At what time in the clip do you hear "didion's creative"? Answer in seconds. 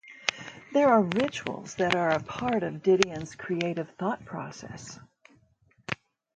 2.81-3.87